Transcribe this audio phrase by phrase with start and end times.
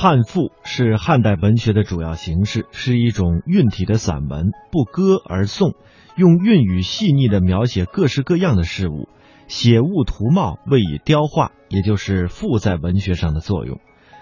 [0.00, 5.74] 汉赋是汉代文学的主要形式，是一种韵体的散文，不歌而颂，
[6.16, 9.08] 用韵语细腻的描写各式各样的事物，
[9.48, 13.80] 写物图貌，谓以雕画，也就是赋在文学上的作用。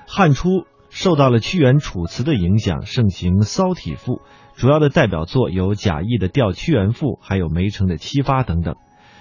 [0.08, 0.48] 汉初
[0.88, 4.22] 受到了屈原、楚辞的影响，盛行骚体赋，
[4.54, 8.76] 主要的代表作有贾谊的《吊屈原赋》，还有梅城的《七发》等等。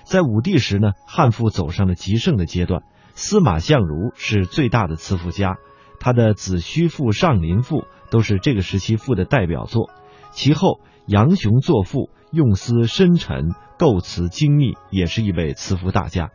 [0.05, 2.83] 在武帝时呢，汉赋走上了极盛的阶段，
[3.13, 5.57] 司马相如是最大的词赋家。
[6.05, 7.77] 他的《子虚赋》《上林赋》
[8.11, 9.89] 都是这个时期赋的代表作。
[10.29, 16.29] 其后，杨雄作赋用思深沉，构词精密，也是一位词赋大家。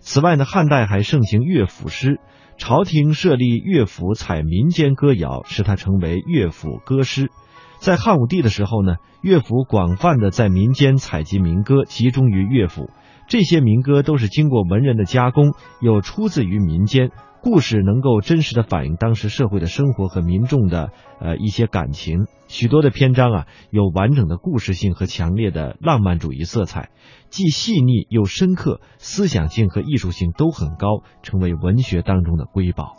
[0.00, 2.20] 此外呢，汉代还盛行乐府诗，
[2.58, 7.30] 朝廷设立乐府采民间歌谣，使他成为乐府歌师。
[7.78, 12.90] 在汉武帝的时候呢，乐府广泛的在民间采集民歌，集中于乐府。
[13.26, 17.10] 这些民歌都是经过文人的加工，又出自于民间。
[17.44, 26.88] 故事能够真实的反映当时社会的生活和民众的呃一些感情，许多的篇章啊有完整的故事性和强烈的浪漫主义色彩，
[27.28, 32.94] 既细腻又深刻，思想性和艺术性都很高，成为文学当中的瑰宝。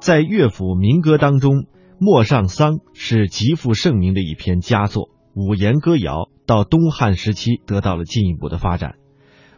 [0.00, 1.52] 在乐府民歌当中，
[1.98, 8.92] 《陌上桑》是极负盛名的一篇佳作，五言歌谣到东汉时期得到了进一步的发展。《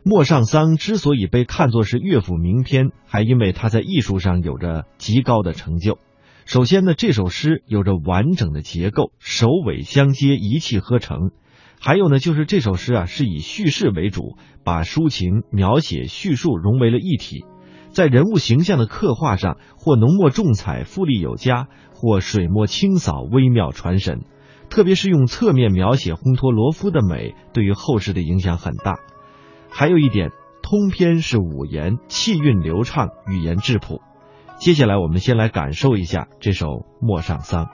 [0.09, 5.99] 陌上桑》之所以被看作是乐府名篇，还因为它在艺术上有着极高的成就。
[6.45, 11.33] 首先呢，这首诗有着完整的结构，首尾相接，一气呵成。
[11.81, 17.45] 还有呢，就是这首诗啊是以叙事为主，把抒情、描写、叙述融为了一体。
[17.91, 24.21] 在人物形象的刻画上，或浓墨重彩，富丽有加；或水墨清扫，微妙传神。
[24.71, 29.01] 特别是用侧面描写烘托罗敷的美，对于后世的影响很大。
[29.79, 30.31] 还有一点，
[30.63, 34.01] 通篇是五言，气韵流畅，语言质朴。
[34.59, 36.67] 接下来，我们先来感受一下这首
[36.99, 37.67] 《陌上桑》。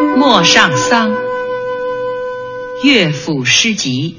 [0.16, 1.10] 《陌上桑》，
[2.84, 4.18] 乐府诗集。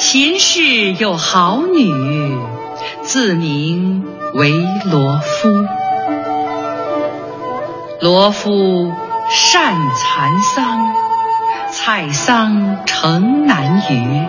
[0.00, 1.92] 秦氏有好女，
[3.02, 4.52] 自名为
[4.84, 5.48] 罗敷。
[8.00, 8.92] 罗敷
[9.28, 10.94] 善蚕桑，
[11.72, 14.28] 采桑城南隅。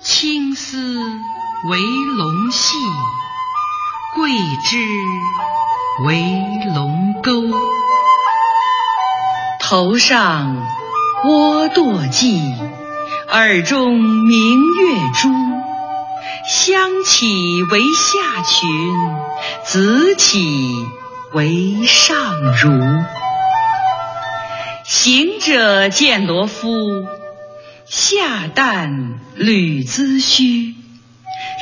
[0.00, 1.78] 青丝为
[2.16, 2.76] 龙系，
[4.14, 4.30] 桂
[4.68, 4.76] 枝
[6.06, 6.22] 为
[6.74, 7.32] 龙钩。
[9.58, 10.54] 头上
[11.24, 12.58] 窝堕髻，
[13.32, 15.30] 耳中明月珠。
[16.46, 18.68] 香起为下裙，
[19.64, 20.86] 紫起
[21.32, 23.06] 为上襦。
[24.84, 27.06] 行者见罗敷，
[27.86, 30.74] 下旦履髭须；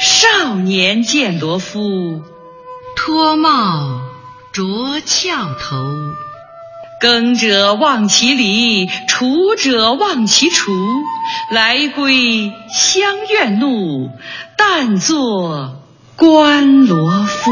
[0.00, 2.24] 少年见罗敷，
[2.96, 4.00] 脱帽
[4.52, 5.76] 着翘头。
[7.00, 10.70] 耕者忘其犁，锄者忘其锄。
[11.50, 14.10] 来归乡愿路。
[14.58, 15.82] 但作
[16.16, 17.50] 观罗敷，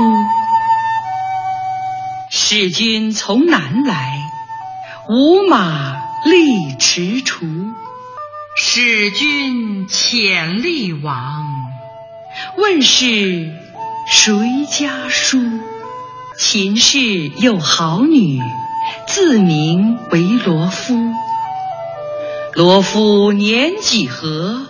[2.30, 4.20] 使君从南来，
[5.08, 7.72] 无马力驰锄。
[8.54, 11.42] 使君遣吏往，
[12.58, 13.50] 问是
[14.06, 15.40] 谁家书？
[16.36, 18.40] 秦氏有好女，
[19.06, 20.94] 自名为罗敷。
[22.54, 24.66] 罗敷年几何？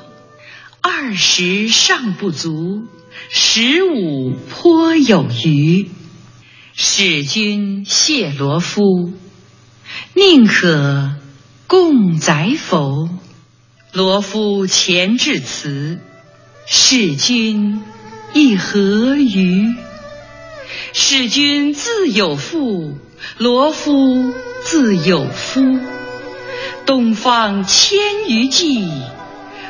[0.80, 2.84] 二十尚不足，
[3.30, 5.90] 十五颇有余。
[6.74, 9.12] 使君谢罗敷，
[10.14, 11.16] 宁可
[11.66, 13.08] 共宰否？
[13.92, 15.98] 罗敷前致辞，
[16.66, 17.82] 使君
[18.34, 19.74] 亦何余？
[20.92, 22.96] 使君自有妇，
[23.36, 24.32] 罗敷
[24.64, 25.78] 自有夫。
[26.86, 27.98] 东方千
[28.28, 28.90] 余骑。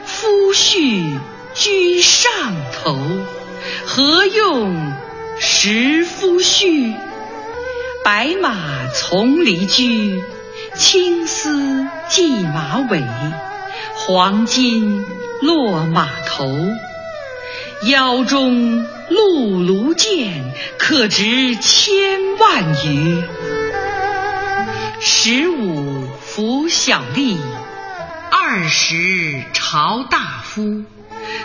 [0.05, 1.19] 夫婿
[1.55, 2.31] 居上
[2.73, 2.99] 头，
[3.85, 4.93] 何用
[5.39, 6.95] 识夫婿？
[8.05, 8.56] 白马
[8.95, 10.23] 从离驹，
[10.75, 13.03] 青丝系马尾。
[13.97, 15.05] 黄金
[15.43, 16.49] 落马头，
[17.84, 21.94] 腰中辘辘剑，可值千
[22.38, 23.22] 万余。
[25.00, 27.36] 十五服小吏，
[28.32, 30.82] 二十朝大夫，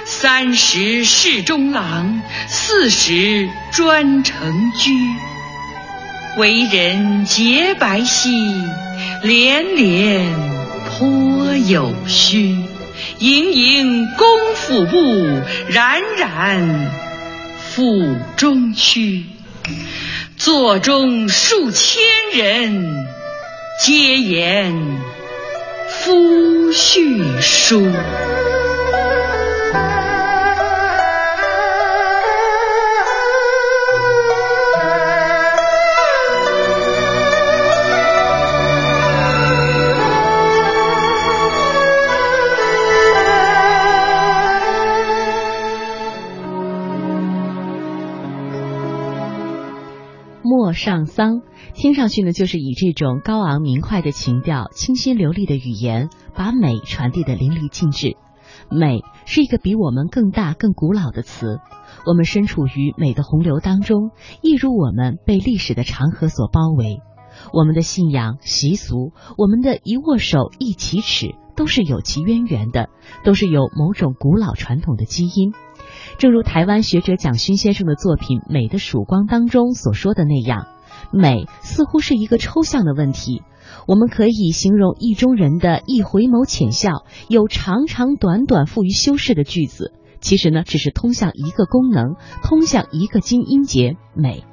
[0.05, 4.91] 三十侍中郎，四十专承居。
[6.39, 8.67] 为人洁白皙，
[9.21, 10.33] 廉廉
[10.89, 12.72] 颇有虚。
[13.23, 14.97] 盈盈宫府部，
[15.69, 16.91] 冉冉
[17.57, 19.23] 府中躯。
[20.35, 22.01] 座中数千
[22.33, 23.07] 人，
[23.81, 24.75] 皆言
[25.87, 27.89] 夫婿书。
[50.73, 51.41] 上桑
[51.73, 58.17] 听上去呢，就是以这种高昂明快的情调、清新流利的语言，把美传递的淋漓尽致。
[58.69, 61.59] 美是一个比我们更大、更古老的词，
[62.05, 64.11] 我们身处于美的洪流当中，
[64.41, 66.99] 一如我们被历史的长河所包围。
[67.51, 72.89] 我们的信仰、习俗，我们的一握手、一起齿，都是有其渊源的，
[73.23, 75.53] 都是有某种古老传统的基因。
[76.17, 80.67] 正如台湾学者蒋勋先生的作品《美的曙光》当中所说的那样，
[81.11, 83.41] 美似乎是一个抽象的问题。
[83.87, 94.43] 我们可以形容意中人的一回眸浅笑，有长长短短富于修饰的句子，其实呢，只是通向一个功能，通向一个精音节美。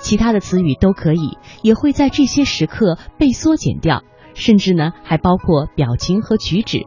[0.00, 4.02] 其他的词语都可以，也会在这些时刻被缩减掉，
[4.34, 6.86] 甚至呢，还包括表情和举止。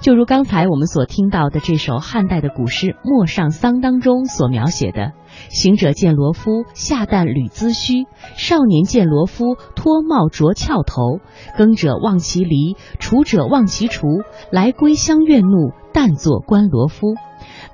[0.00, 5.12] 就如刚才我们所听到的这首汉代的古诗《陌上桑》当中所描写的
[5.48, 8.04] ：“行者见罗敷，下旦履髭须；
[8.36, 11.20] 少年见罗敷，脱帽着翘头。
[11.56, 14.24] 耕者忘其犁，锄者忘其锄。
[14.50, 17.14] 来归乡怨怒，但作观罗敷。”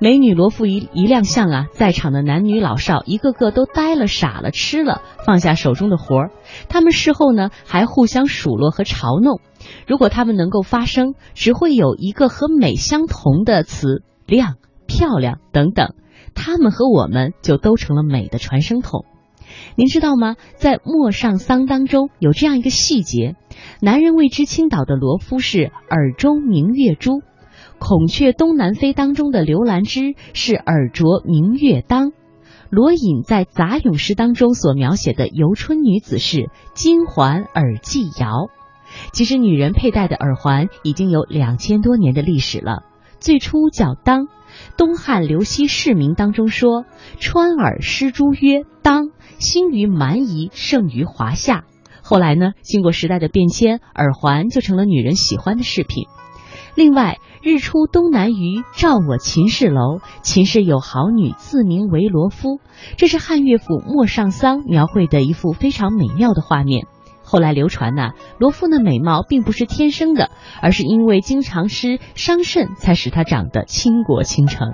[0.03, 6.31] 美女罗敷一一亮相啊，在场的男女老少一个个都呆了、傻了、吃了，放下手中的活儿。
[6.69, 9.41] 他们事后呢，还互相数落和嘲弄。
[9.85, 14.55] 如果他们能够发声，只会有一个和美相同的词“亮
[14.89, 15.93] ”“漂亮”等等。
[16.33, 19.05] 他们和我们就都成了美的传声筒。
[19.75, 20.35] 您知道吗？
[20.55, 23.35] 在《陌上桑》当中有这样一个细节：
[23.83, 27.21] 男人为之倾倒的罗敷是耳中明月珠。
[27.83, 32.11] 孔雀东南飞当中的刘兰芝是耳着明月当，
[32.69, 38.51] 罗隐在杂咏诗当中所描写的游春女子是金环耳际摇。
[39.13, 42.83] 其实，女人佩戴的耳环已经有两千多年的历史了。
[43.19, 44.27] 最初叫当，
[44.77, 46.85] 东汉刘熙释名当中说
[47.19, 51.63] ：“穿耳失珠曰当，兴于蛮夷，盛于华夏。”
[52.03, 56.05] 后来呢，经过时代的变迁，耳环就成了女人喜欢的饰品。
[56.75, 59.99] 另外，日出东南隅，照我秦氏楼。
[60.21, 62.59] 秦氏有好女，自名为罗敷。
[62.97, 66.87] 这是汉乐府《陌上桑》描绘的一幅非常美妙的画面。
[67.23, 70.31] 后来流传呢，罗敷的美貌并不是天生的，
[70.61, 74.73] 而是因为经常吃伤肾，才使她长得倾国倾城。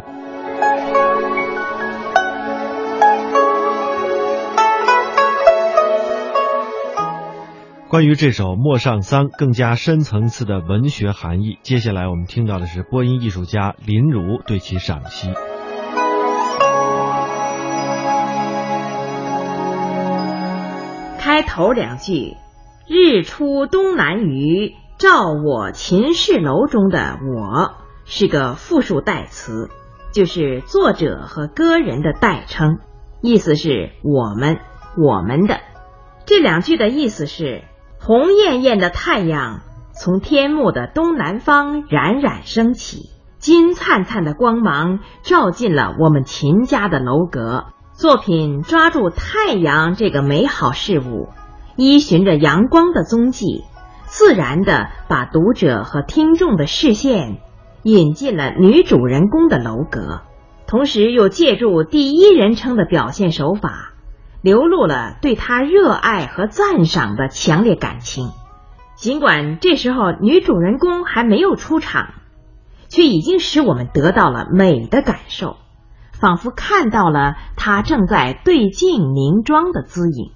[7.90, 15.32] 关于这首《陌上桑》更加深层次的文学含义，接下来我们听到的是播音艺术家林如对其赏析。
[21.18, 22.36] 开头两句
[22.90, 29.70] “日出东南隅，照我秦氏楼”中的“我”是个复数代词，
[30.12, 32.80] 就是作者和歌人的代称，
[33.22, 34.58] 意思是我们、
[34.98, 35.62] 我们的。
[36.26, 37.64] 这两句的意思是。
[38.00, 39.62] 红艳艳的太阳
[39.94, 47.66] 从天幕的东南方冉冉升起，金灿灿的光芒照进了我们秦家的楼阁。
[47.94, 51.30] 作品抓住太阳这个美好事物，
[51.76, 53.64] 依循着阳光的踪迹，
[54.06, 57.40] 自然的把读者和听众的视线
[57.82, 60.22] 引进了女主人公的楼阁，
[60.68, 63.94] 同时又借助第一人称的表现手法。
[64.42, 68.30] 流露了对他热爱和赞赏的强烈感情，
[68.96, 72.14] 尽管这时候女主人公还没有出场，
[72.88, 75.58] 却已经使我们得到了美的感受，
[76.14, 80.32] 仿佛看到了她正在对镜凝妆的姿影。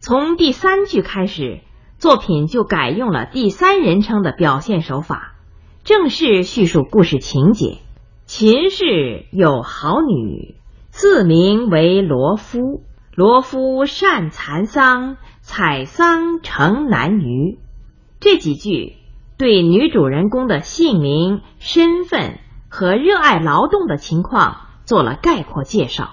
[0.00, 1.60] 从第三句开始，
[1.98, 5.34] 作品就改用了第三人称的表现手法，
[5.82, 7.78] 正式叙述故事情节。
[8.26, 10.56] 秦氏有好女，
[10.90, 12.82] 自名为罗夫。
[13.16, 17.60] 罗夫善蚕桑，采桑成南隅。
[18.18, 18.96] 这几句
[19.38, 26.10] 对女主人公的姓名、身份和热爱劳动的情况做了概括介绍。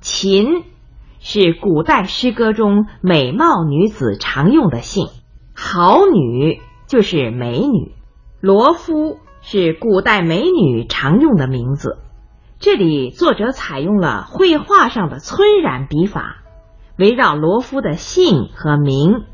[0.00, 0.64] 秦
[1.20, 5.06] 是古代诗歌中美貌女子常用的姓，
[5.54, 7.92] 好女就是美女，
[8.40, 11.98] 罗夫是古代美女常用的名字。
[12.62, 16.44] 这里作者采用了绘画上的皴染笔法，
[16.96, 19.24] 围绕罗夫的姓和名，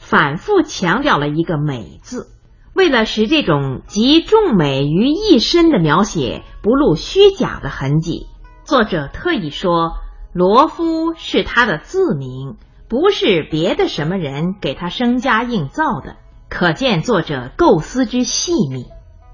[0.00, 2.28] 反复强调了一个“美”字。
[2.74, 8.26] 为了使这种集众美于一身的描写不露虚假的痕迹，
[8.64, 9.92] 作者特意说。
[10.32, 12.56] 罗夫是他的字名，
[12.88, 16.16] 不是别的什么人给他生加硬造的，
[16.48, 18.86] 可见作者构思之细密。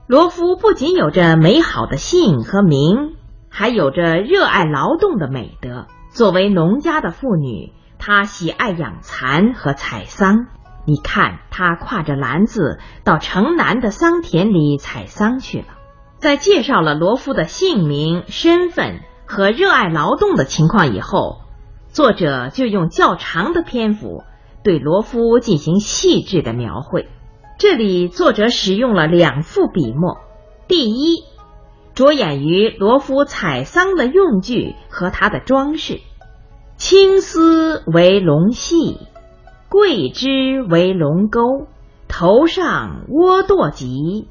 [0.09, 3.17] 罗夫不仅有着美好的姓和名，
[3.55, 5.87] 还有着热爱劳动的美德。
[6.11, 10.49] 作为农家的妇女，她喜爱养蚕和采桑。
[10.85, 15.67] 你看，她挎着篮子到城南的桑田里采桑去了。
[16.19, 19.01] 在介绍了罗夫的姓名、身份。
[19.27, 21.39] 和热爱劳动的情况以后，
[21.89, 24.23] 作者就用较长的篇幅
[24.63, 27.09] 对罗夫进行细致的描绘。
[27.59, 30.19] 这里作者使用了两副笔墨：
[30.69, 31.25] 第一，
[31.95, 36.01] 着眼于罗夫采桑的用具和他的装饰，
[36.77, 38.99] 青丝为龙系，
[39.69, 41.69] 桂枝为龙钩，
[42.09, 44.27] 头上窝舵髻，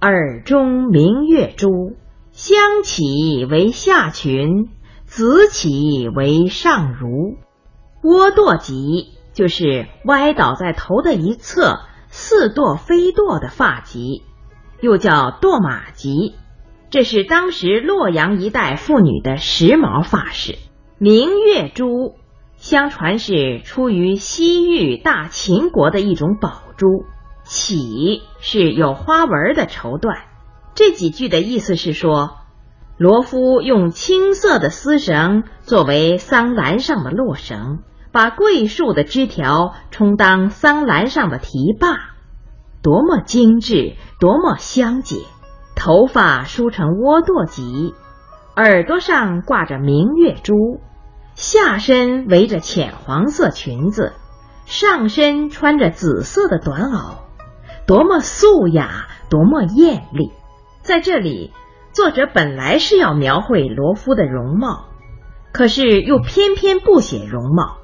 [0.00, 1.96] 耳中明月珠。
[2.32, 4.68] 香起为下裙，
[5.04, 7.38] 紫起为上襦。
[8.02, 14.20] 窝舵髻就是歪倒在头的一侧，似堕非堕的发髻，
[14.82, 16.34] 又叫堕马髻。
[16.96, 20.56] 这是当时洛阳一带妇女的时髦发饰。
[20.96, 22.14] 明月珠，
[22.56, 26.86] 相传是出于西域大秦国的一种宝珠。
[27.44, 30.22] 起是有花纹的绸缎。
[30.74, 32.38] 这几句的意思是说，
[32.96, 41.94] 罗夫用青色的丝绳作为桑篮上的络绳，把桂树的枝条充当桑篮上的提把，
[42.82, 45.16] 多么精致，多么香洁！
[45.76, 47.94] 头发梳成窝舵髻，
[48.56, 50.80] 耳朵上挂着明月珠，
[51.34, 54.14] 下身围着浅黄色裙子，
[54.64, 57.18] 上身穿着紫色的短袄，
[57.86, 60.32] 多么素雅，多么艳丽！
[60.82, 61.52] 在这里，
[61.92, 64.86] 作者本来是要描绘罗夫的容貌，
[65.52, 67.76] 可是又偏偏不写容貌，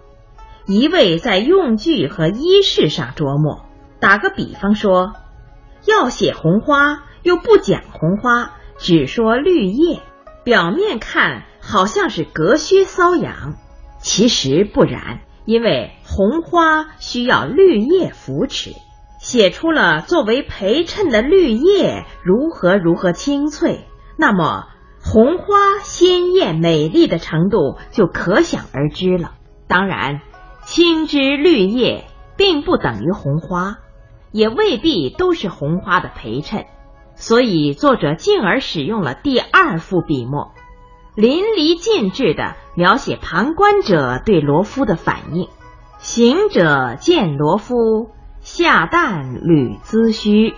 [0.66, 3.66] 一味在用具和衣饰上琢磨。
[4.00, 5.12] 打个比方说，
[5.87, 10.00] 要写红花，又不讲红花，只说绿叶，
[10.45, 13.55] 表面看好像是隔靴搔痒，
[14.00, 18.73] 其实不然，因为红花需要绿叶扶持。
[19.21, 23.87] 写出了作为陪衬的绿叶如何如何清脆，
[24.17, 24.64] 那么
[25.00, 29.35] 红花鲜艳美丽的程度就可想而知了。
[29.69, 30.23] 当然，
[30.64, 33.79] 青枝绿叶并不等于红花，
[34.33, 36.67] 也未必都是红花的陪衬，
[37.23, 40.50] 所以作者进而使用了第二副笔墨，
[41.14, 45.49] 淋漓尽致的描写旁观者对罗夫的反应。
[45.99, 48.11] 行者见罗夫。
[48.41, 50.57] 下蛋履髭须，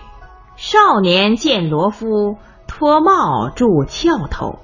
[0.55, 4.57] 少年见罗夫脱帽住翘头。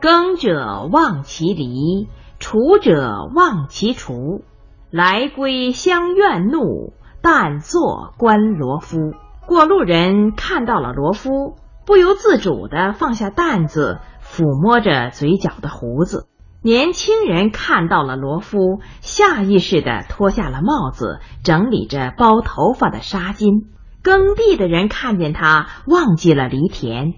[0.00, 2.08] 耕者忘其犁，
[2.40, 4.42] 锄者忘其锄。
[4.90, 9.14] 来归相怨怒，但坐观罗夫。
[9.46, 16.28] 过路人看到了罗夫，不由自主的放下担子，抚摸着嘴角的胡子。
[16.62, 23.66] 年轻人看到了罗夫，下意识的脱下了帽子，整理着包头发的纱巾。
[24.02, 27.12] 耕地的人看见他，忘记了犁田；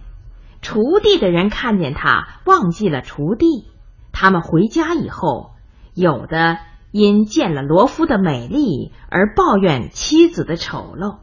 [0.62, 3.70] 锄地的人看见他，忘记了锄地。
[4.12, 5.52] 他们回家以后，
[5.94, 6.58] 有的
[6.90, 11.20] 因见了罗夫的美丽而抱怨妻子的丑陋，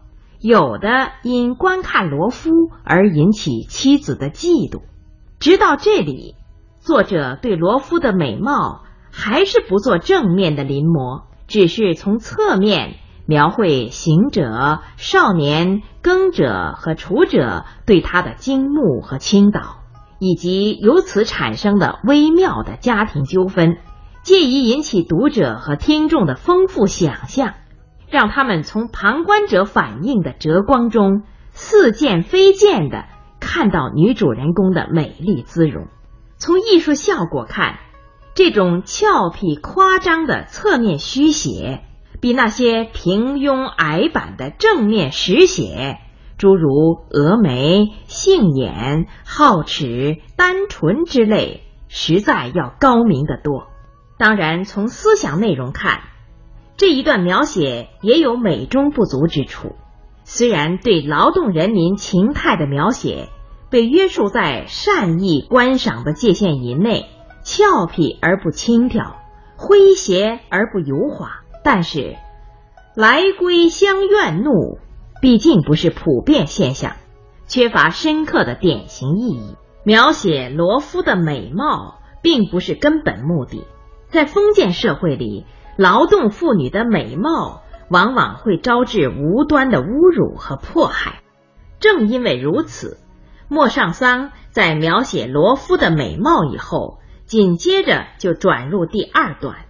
[0.48, 2.52] 有的因观看罗夫
[2.84, 4.84] 而引起妻子的嫉妒。
[5.40, 6.36] 直到这里。
[6.82, 19.78] 作者对罗夫的美貌还是不做正面的临摹，只是从侧面描绘行者、少年、耕者和锄者对他的倾慕和倾倒，
[20.20, 23.78] 以及由此产生的微妙的家庭纠纷，
[24.22, 27.56] 借以引起读者和听众的丰富想象，
[28.10, 33.06] 让他们从旁观者反应的折光中似见非见的
[33.40, 35.88] 看到女主人公的美丽姿容。
[36.38, 37.80] 从艺术效果看，
[38.34, 41.84] 这种俏皮夸张的侧面虚写，
[42.22, 45.98] 比那些平庸矮板的正面实写，
[46.38, 46.70] 诸如
[47.10, 53.68] 峨眉、杏眼、皓齿、单唇之类，实在要高明得多。
[54.18, 56.02] 当然，从思想内容看，
[56.78, 59.76] 这一段描写也有美中不足之处。
[60.24, 63.30] 虽然对劳动人民情态的描写
[63.70, 67.06] 被约束在善意观赏的界限以内，
[67.44, 69.16] 俏皮而不轻佻，
[69.58, 72.16] 诙谐而不油滑，但是
[72.96, 74.80] 来归乡怨怒
[75.22, 76.94] 毕竟不是普遍现象，
[77.48, 79.56] 缺乏深刻的典型意义。
[79.84, 83.64] 描写罗夫的美貌并不是根本目的，
[84.10, 85.46] 在封建社会里，
[85.78, 87.62] 劳动妇女的美貌。
[87.88, 91.22] 往往会招致无端的侮辱和迫害。
[91.80, 92.98] 正因为如此，
[93.48, 99.66] 莫尚桑在描写罗夫的美貌以后，紧接着就转入第二段，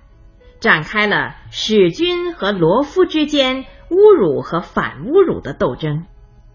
[0.61, 6.05] 展开了使君和罗夫之间侮辱和反侮辱的斗争。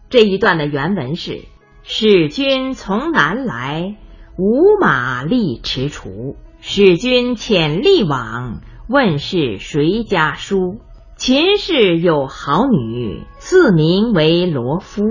[0.09, 1.45] 这一段的原文是
[1.85, 3.97] ：“使君从南来，
[4.38, 6.37] 无马力驰除。
[6.62, 10.80] 使君遣吏往，问是谁家书。”
[11.16, 15.02] 秦氏有好女，自名为罗夫。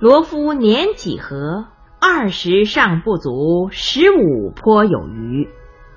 [0.00, 1.66] 罗夫年几何？
[2.00, 5.48] 二十尚不足，十五颇有余。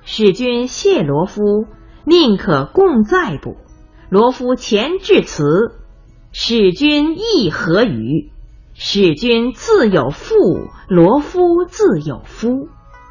[0.04, 1.66] 使君谢罗夫，
[2.04, 3.56] 宁可共在不？
[4.10, 5.72] 罗夫前致辞，
[6.32, 8.30] 使君亦何愚？
[8.74, 10.36] 使君自有妇，
[10.90, 12.68] 罗夫自有夫。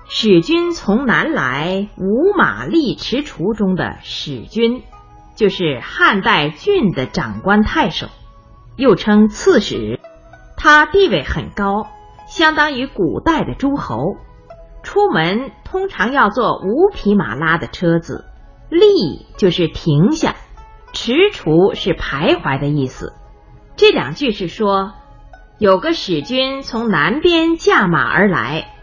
[0.09, 4.83] 使君从南来，五马力驰除中的使君。
[5.37, 8.07] 就是汉代郡的长官太守，
[8.77, 9.99] 又称刺史，
[10.57, 11.89] 他地位很高，
[12.29, 13.97] 相当于古代的诸侯。
[14.85, 18.27] 出门通常要坐五匹马拉的车子，
[18.69, 20.37] 立就是停下，
[20.93, 23.12] 踟蹰是徘徊的意思。
[23.75, 24.93] 这两句是说，
[25.59, 28.74] 有个使君从南边驾马而来，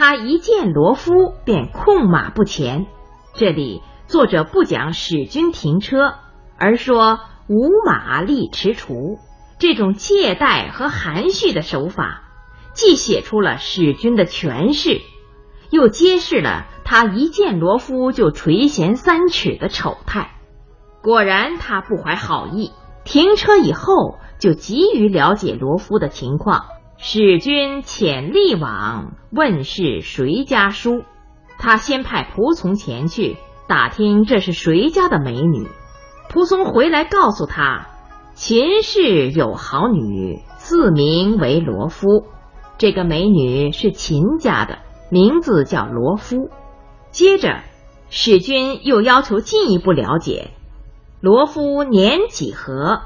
[0.00, 2.86] 他一见罗夫便控马不前。
[3.34, 3.82] 这里。
[4.06, 6.14] 作者不讲使君停车，
[6.56, 9.18] 而说无马力踟蹰。
[9.58, 12.22] 这种借贷和含蓄的手法，
[12.72, 15.00] 既写出了使君的权势，
[15.68, 20.30] 又揭示了他一见罗夫就垂涎三尺的丑态。
[21.02, 22.70] 果然，他不怀好意，
[23.04, 26.64] 停车以后就急于了解罗夫的情况。
[27.00, 31.04] 使君遣吏往问是谁家书，
[31.56, 33.36] 他先派仆从前去。
[33.68, 35.68] 打听这是谁家的美女，
[36.30, 37.86] 仆从回来告诉他，
[38.32, 42.24] 秦氏有好女，自名为罗夫。
[42.78, 44.78] 这个美女是秦家的，
[45.10, 46.48] 名字叫罗夫。
[47.10, 47.60] 接着，
[48.08, 50.50] 使君又要求进一步了解
[51.20, 53.02] 罗夫年几何，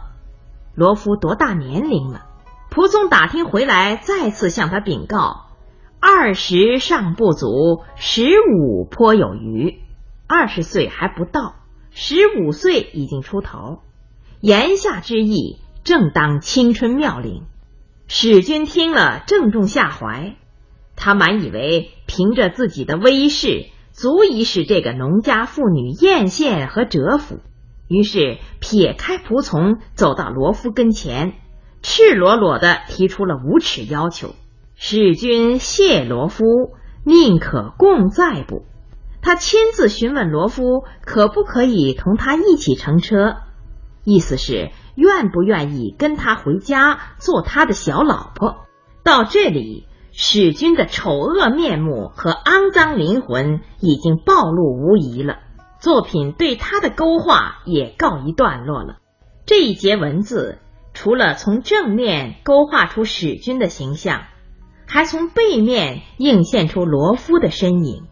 [0.77, 2.27] 罗夫多大年龄了？
[2.73, 5.51] 仆从打听回来，再次向他禀告：
[6.01, 9.79] 二十尚不足，十五颇有余。
[10.27, 11.57] 二十岁还不到，
[11.91, 13.81] 十五岁已经出头，
[14.41, 17.43] 言下之意正当青春妙龄。
[18.07, 20.37] 使君听了正中下怀，
[20.97, 27.41] 他满以为凭着自己的威势，足以使这个农家妇女艳羡和折服，
[27.87, 31.35] 于是撇开仆从，走到罗夫跟前，
[31.83, 34.35] 赤裸裸的提出了无耻要求：
[34.75, 36.45] 使君谢罗夫，
[37.05, 38.65] 宁可共在不？
[39.21, 43.37] 他亲自询问罗夫可不可以同他一起乘车，
[44.05, 48.67] 意思是愿不愿意跟他回家做他的小老婆。
[49.05, 55.39] 到这里，使君的丑恶面目和肮脏灵魂已经暴露无遗了，
[55.81, 58.99] 作品对他的勾画也告一段落了。
[59.47, 60.59] 这一节文字
[60.95, 64.23] 除了从正面勾画出使君的形象，
[64.87, 68.05] 还从背面映现出罗夫的身影。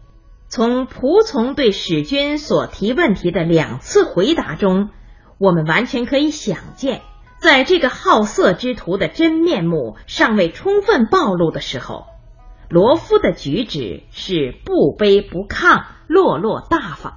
[0.47, 4.89] 从仆从对使君所提问题的两次回答中，
[5.37, 7.01] 我们完全可以想见，
[7.39, 12.05] 在这个好色之徒的真面目尚未充分暴露的时候，
[12.67, 17.13] 罗夫的举止是不卑不亢、落落大方。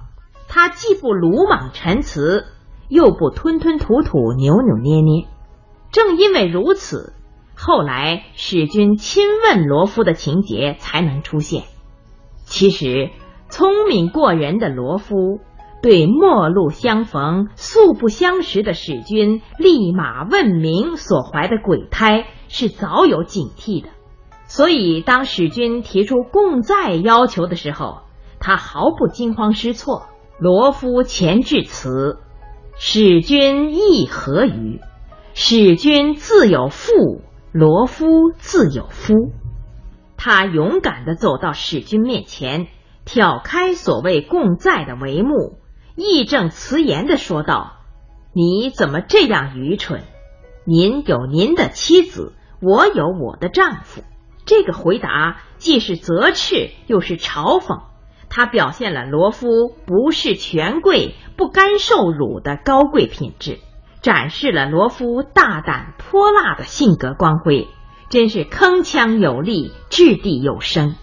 [0.47, 2.45] 他既不鲁莽陈词，
[2.87, 5.27] 又不吞吞吐吐、扭扭捏捏。
[5.95, 7.13] 正因为如此，
[7.55, 11.63] 后来使君亲问罗夫的情节才能出现。
[12.43, 13.11] 其实。
[13.47, 15.39] 聪明过人的罗夫
[15.81, 23.89] 对陌路相逢、素不相识的使君立马问名所怀的鬼胎是早有警惕的。
[24.47, 27.99] 所以当史君提出共在要求的时候，
[28.39, 30.07] 他毫不惊慌失措。
[30.39, 32.17] 罗夫前致辞
[32.75, 34.81] ：“使君亦何于？
[35.37, 37.21] 使君自有父，
[37.51, 38.05] 罗夫
[38.37, 39.13] 自有夫。”
[40.15, 42.67] 他勇敢地走到使君面前，
[43.03, 45.59] 挑开所谓共在的帷幕，
[45.97, 47.73] 义正辞严地说道
[48.33, 50.03] ：“你怎么这样愚蠢？
[50.65, 54.03] 您有您的妻子，我有我的丈夫。”
[54.47, 57.81] 这个回答既是责斥，又是嘲讽。
[58.29, 59.47] 他表现了罗夫
[59.85, 63.59] 不是权贵、不甘受辱的高贵品质，
[64.05, 67.69] 展示了罗夫大胆泼辣的性格光辉，
[68.11, 70.93] 真是铿锵有力、掷地有声。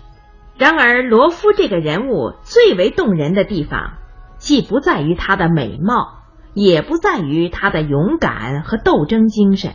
[0.56, 3.94] 然而，罗夫这个人物最为动人的地方，
[4.38, 6.20] 既不在于他的美貌，
[6.54, 9.72] 也不在于他的勇敢和斗争精神。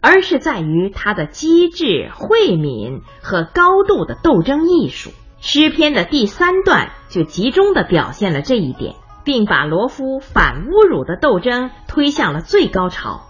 [0.00, 5.10] 而是在于他的机智、慧敏和高度的斗争艺术。
[5.40, 13.22] 诗篇的第三段就集中的表现了这一点，并把罗夫反侮辱的斗争推向了最高潮。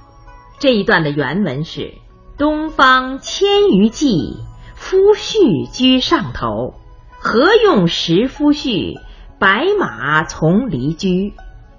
[0.59, 1.95] 这一段的原文是
[2.37, 4.37] ：“东方千余骑，
[4.75, 6.75] 夫婿居上头。
[7.19, 8.99] 何用识夫婿？
[9.39, 11.35] 白马从离居。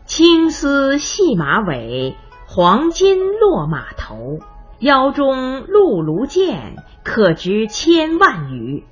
[0.06, 2.16] 青丝系马尾，
[2.48, 4.40] 黄金落马头。”
[4.82, 8.84] 腰中辘轳剑，可值千万余。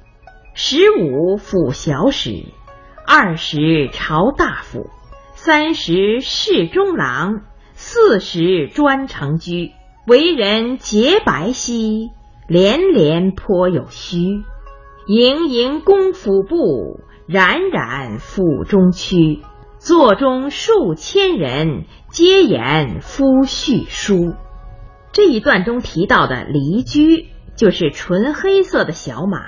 [0.54, 2.46] 十五辅小史，
[3.08, 4.88] 二十朝大夫，
[5.42, 9.72] 三十侍中郎，四十专成居。
[10.06, 12.10] 为人洁白皙，
[12.50, 14.18] 连连颇有虚。
[15.08, 19.42] 盈盈公府部，冉冉府中区。
[19.78, 24.34] 座中数千人，皆言夫婿书。
[25.14, 29.40] 这一段中提到的离驹就是纯黑色的小马，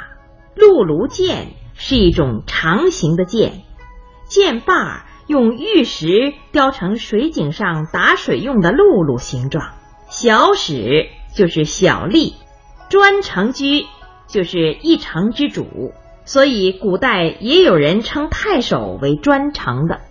[0.56, 3.64] 辘轳箭是一种长形的箭，
[4.26, 9.70] 箭把用玉石雕成水井上打水用的辘轳形状。
[10.10, 12.34] 小史就是小吏，
[12.89, 13.86] 专长居
[14.28, 15.94] 就是一城之主，
[16.26, 20.02] 所以古代也有人称太守为专长的。